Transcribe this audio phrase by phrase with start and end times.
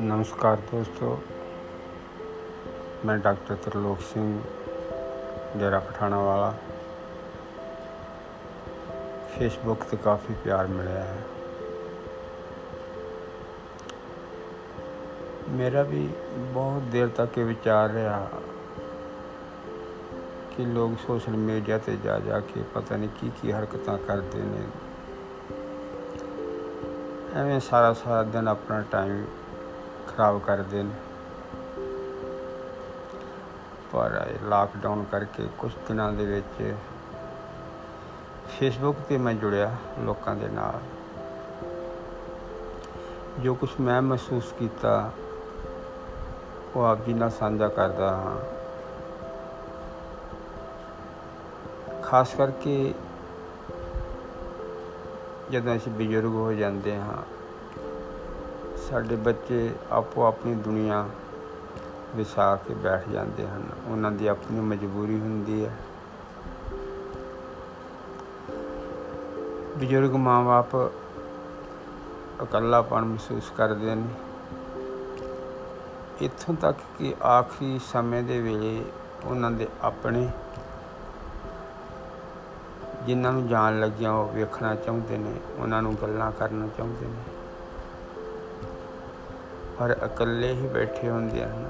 [0.00, 1.18] नमस्कार दोस्तों,
[3.04, 4.44] मैं डॉक्टर त्रिलोक सिंह,
[5.56, 6.50] डेरा पठाना वाला
[9.34, 11.24] फेसबुक से काफ़ी प्यार मिला है।
[15.48, 16.06] मेरा भी
[16.52, 18.30] बहुत देर तक ये विचार रहा।
[20.56, 24.66] ਕਿ ਲੋਕ ਸੋਸ਼ਲ ਮੀਡੀਆ ਤੇ ਜਾ ਜਾ ਕੇ ਪਤਾ ਨਹੀਂ ਕੀ ਕੀ ਹਰਕਤਾਂ ਕਰਦੇ ਨੇ।
[27.34, 29.24] ਐਵੇਂ ਸਾਰਾ ਸਾਰਾ ਦਿਨ ਆਪਣਾ ਟਾਈਮ
[30.08, 30.90] ਖਰਾਬ ਕਰਦੇ ਨੇ।
[33.92, 36.74] ਪਰ ਲਾਕਡਾਊਨ ਕਰਕੇ ਕੁਝ ਦਿਨਾਂ ਦੇ ਵਿੱਚ
[38.48, 40.80] ਫੇਸਬੁੱਕ ਤੇ ਮੈਂ ਜੁੜਿਆ ਲੋਕਾਂ ਦੇ ਨਾਲ।
[43.40, 45.12] ਜੋ ਕੁਝ ਮੈਂ ਮਹਿਸੂਸ ਕੀਤਾ,
[46.76, 48.55] ਉਹ ਆਪ ਜੀ ਨਾਲ ਸਾਂਝਾ ਕਰਦਾ ਹਾਂ।
[52.06, 52.94] ਖਾਸ ਕਰਕੇ
[55.50, 57.22] ਜਦੋਂ ਅਸੀਂ ਬਜ਼ੁਰਗ ਹੋ ਜਾਂਦੇ ਹਾਂ,
[58.76, 61.08] ਸਾਡੇ ਬੱਚੇ ਆਪੋ ਆਪਣੀ ਦੁਨੀਆ
[62.16, 65.76] ਵਿਸਾ ਕੇ ਬੈਠ ਜਾਂਦੇ ਹਨ। ਉਹਨਾਂ ਦੀ ਆਪਣੀ ਮਜਬੂਰੀ ਹੁੰਦੀ ਹੈ।
[69.78, 70.74] ਬਜ਼ੁਰਗ ਮਾਂ-ਬਾਪ
[72.42, 74.08] ਇਕੱਲਾਪਣ ਮਹਿਸੂਸ ਕਰਦੇ ਨੇ।
[76.20, 78.84] ਇੱਥੋਂ ਤੱਕ ਕਿ ਆਖਰੀ ਸਮੇਂ ਦੇ ਵੇਲੇ
[79.24, 80.28] ਉਹਨਾਂ ਦੇ ਆਪਣੇ
[83.06, 87.22] ਜਿਨ੍ਹਾਂ ਨੂੰ ਜਾਣ ਲੱਗਿਆ, ਉਹ ਵੇਖਣਾ ਚਾਹੁੰਦੇ ਨੇ, ਉਹਨਾਂ ਨੂੰ ਗੱਲਾਂ ਕਰਨਾ ਚਾਹੁੰਦੇ ਨੇ।
[89.78, 91.68] ਪਰ ਇਕੱਲੇ ਹੀ ਬੈਠੇ ਹੁੰਦੇ ਹਨ,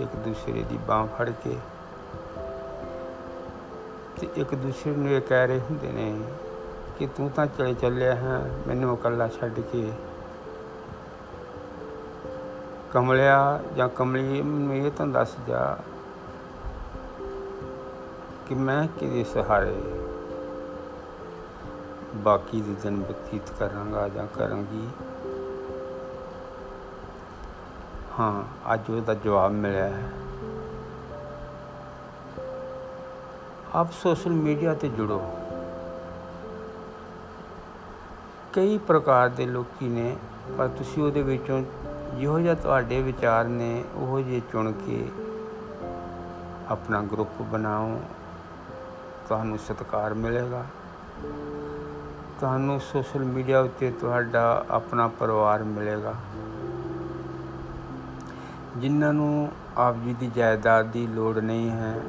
[0.00, 1.56] ਇੱਕ ਦੂਸਰੇ ਦੀ ਬਾਹ ਫੜ ਕੇ।
[4.20, 6.20] ਤੇ ਇੱਕ ਦੂਸਰੇ ਨੂੰ ਇਹ ਕਹਿ ਰਹੇ ਹੁੰਦੇ ਨੇ
[6.98, 9.92] ਕਿ ਤੂੰ ਤਾਂ ਚਲੇ ਚੱਲਿਆ ਹੈ, ਮੈਨੂੰ ਇਕੱਲਾ ਛੱਡ ਕੇ।
[12.92, 15.78] ਕਮਲਿਆ ਜਾਂ ਕਮਲੀ, ਮੈਨੂੰ ਇਹ ਤਾਂ ਦੱਸ ਜਾ
[18.46, 20.02] ਕਿ ਮੈਂ ਕਿਹਦੇ ਸਹਾਰੇ
[22.16, 24.88] ਬਾਕੀ ਦੇ ਦਿਨ ਬਤੀਤ ਕਰਾਂਗਾ ਜਾਂ ਕਰਾਂਗੀ।
[28.20, 30.10] ਹਾਂ, ਅੱਜ ਉਹਦਾ ਜਵਾਬ ਮਿਲਿਆ ਹੈ।
[33.74, 35.22] ਆਪ ਸੋਸ਼ਲ ਮੀਡੀਆ ਤੇ ਜੁੜੋ।
[38.52, 40.16] ਕਈ ਪ੍ਰਕਾਰ ਦੇ ਲੋਕੀ ਨੇ,
[40.58, 41.62] ਪਰ ਤੁਸੀਂ ਉਹਦੇ ਵਿੱਚੋਂ
[42.14, 45.08] ਜਿਹੋ ਜਿਹਾ ਤੁਹਾਡੇ ਵਿਚਾਰ ਨੇ, ਉਹੋ ਜਿਹੇ ਚੁਣ ਕੇ
[46.68, 48.00] ਆਪਣਾ ਗਰੁੱਪ ਬਣਾਓ।
[49.26, 50.64] ਤੁਹਾਨੂੰ ਸਤਿਕਾਰ ਮਿਲੇਗਾ।
[52.40, 56.14] ਤੁਹਾਨੂੰ ਸੋਸ਼ਲ ਮੀਡੀਆ ਉੱਤੇ ਤੁਹਾਡਾ ਆਪਣਾ ਪਰਿਵਾਰ ਮਿਲੇਗਾ।
[58.76, 62.00] ਜਿਨ੍ਹਾਂ ਨੂੰ ਆਪ ਜੀ ਦੀ ਜਾਇਦਾਦ ਦੀ ਲੋੜ ਨਹੀਂ ਹੈ,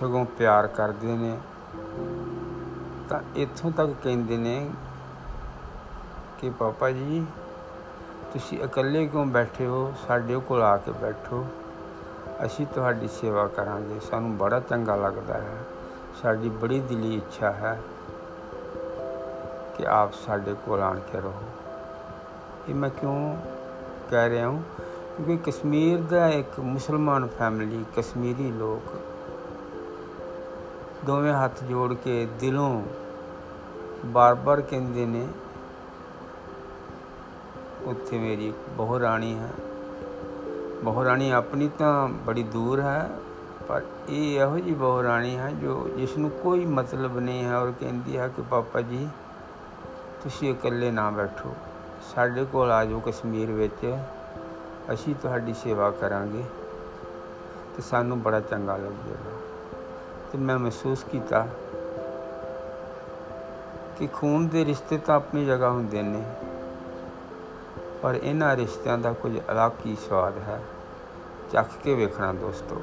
[0.00, 1.38] ਸਗੋਂ ਪਿਆਰ ਕਰਦੇ ਨੇ।
[3.08, 4.70] ਤਾਂ ਇੱਥੋਂ ਤੱਕ ਕਹਿੰਦੇ ਨੇ
[6.38, 7.26] ਕਿ, ਪਾਪਾ ਜੀ,
[8.32, 9.92] ਤੁਸੀਂ ਇਕੱਲੇ ਕਿਉਂ ਬੈਠੇ ਹੋ?
[10.08, 11.46] ਸਾਡੇ ਕੋਲ ਆ ਕੇ ਬੈਠੋ।
[12.46, 15.56] ਅਸੀਂ ਤੁਹਾਡੀ ਸੇਵਾ ਕਰਾਂਗੇ। ਸਾਨੂੰ ਬੜਾ ਚੰਗਾ ਲੱਗਦਾ ਹੈ।
[16.22, 17.80] ਸਾਡੀ ਬੜੀ ਦਿਲੀ ਇੱਛਾ ਹੈ
[19.78, 21.42] ਕਿ ਆਪ ਸਾਡੇ ਕੋਲ ਆਣ ਕੇ ਰਹੋ।
[22.68, 23.36] ਇਹ ਮੈਂ ਕਿਉਂ
[24.10, 24.62] ਕਹਿ ਰਿਹਾ ਹਾਂ?
[25.16, 28.96] ਕਿਉਂਕਿ ਕਸ਼ਮੀਰ ਦਾ ਇੱਕ ਮੁਸਲਮਾਨ ਫੈਮਿਲੀ ਕਸ਼ਮੀਰੀ ਲੋਕ
[31.06, 32.82] ਦੋਵੇਂ ਹੱਥ ਜੋੜ ਕੇ ਦਿਲੋਂ
[34.06, 35.28] ਬਾਰ-ਬਾਰ ਕਹਿੰਦੇ ਨੇ,
[37.84, 39.50] ਉੱਥੇ ਮੇਰੀ ਬਹੁ ਰਾਣੀ ਹੈ।
[40.84, 43.10] ਬਹੁ ਰਾਣੀ ਆਪਣੀ ਤਾਂ ਬੜੀ ਦੂਰ ਹੈ
[43.70, 47.72] ਪਰ ਇਹ ਇਹੋ ਜੀ ਬਹੁ ਰਾਣੀ ਹੈ ਜੋ ਜਿਸ ਨੂੰ ਕੋਈ ਮਤਲਬ ਨਹੀਂ ਹੈ ਔਰ
[47.80, 49.08] ਕਹਿੰਦੀ ਹੈ ਕਿ ਪਾਪਾ ਜੀ,
[50.22, 51.54] ਤੁਸੀਂ ਇਕੱਲੇ ਨਾ ਬੈਠੋ।
[52.14, 53.96] ਸਾਡੇ ਕੋਲ ਆ ਜਾਓ ਕਸ਼ਮੀਰ ਵਿੱਚ।
[54.94, 56.42] ਅਸੀਂ ਤੁਹਾਡੀ ਸੇਵਾ ਕਰਾਂਗੇ।
[57.76, 59.38] ਤੇ ਸਾਨੂੰ ਬੜਾ ਚੰਗਾ ਲੱਗੇਗਾ
[60.32, 61.46] ਤੇ ਮੈਂ ਮਹਿਸੂਸ ਕੀਤਾ
[63.98, 66.24] ਕਿ ਖੂਨ ਦੇ ਰਿਸ਼ਤੇ ਤਾਂ ਆਪਣੀ ਜਗ੍ਹਾ ਹੁੰਦੇ ਨੇ,
[68.02, 70.62] ਪਰ ਇਹਨਾਂ ਰਿਸ਼ਤਿਆਂ ਦਾ ਕੁਝ ਅਲੱਗ ਹੀ ਸਵਾਦ ਹੈ।
[71.52, 72.82] ਚੱਖ ਕੇ ਵੇਖਣਾ ਦੋਸਤੋ।